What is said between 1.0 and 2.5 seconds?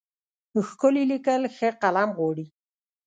لیکل ښه قلم غواړي.